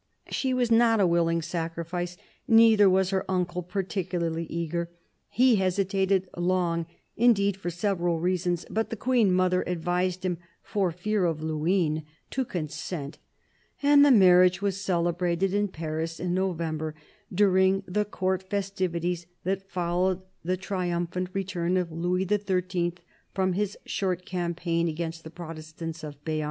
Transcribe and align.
She 0.31 0.51
was 0.51 0.71
not 0.71 0.99
a 0.99 1.05
willing 1.05 1.43
sacrifice; 1.43 2.17
neither 2.47 2.89
was 2.89 3.11
her 3.11 3.23
uncle 3.29 3.61
particularly 3.61 4.45
eager; 4.47 4.89
he 5.29 5.57
hesitated 5.57 6.27
long 6.35 6.87
indeed 7.15 7.55
for 7.55 7.69
several 7.69 8.19
reasons, 8.19 8.65
but 8.71 8.89
the 8.89 8.95
Queen 8.95 9.31
mother 9.31 9.61
advised 9.67 10.25
him, 10.25 10.39
for 10.63 10.91
fear 10.91 11.25
of 11.25 11.43
Luynes, 11.43 12.01
to 12.31 12.43
consent, 12.43 13.19
and 13.83 14.03
the 14.03 14.09
marriage 14.09 14.59
was 14.59 14.81
celebrated 14.81 15.53
in 15.53 15.67
Paris 15.67 16.19
in 16.19 16.33
November, 16.33 16.95
during 17.31 17.83
the 17.85 18.03
Court 18.03 18.41
festivities 18.41 19.27
that 19.43 19.69
followed 19.69 20.23
the 20.43 20.57
triumphant 20.57 21.29
return 21.33 21.77
of 21.77 21.91
Louis 21.91 22.25
XHL 22.25 22.97
from 23.35 23.53
his 23.53 23.77
short 23.85 24.25
campaign 24.25 24.87
against 24.87 25.23
the 25.23 25.29
Protestants 25.29 26.03
of 26.03 26.25
Beam. 26.25 26.39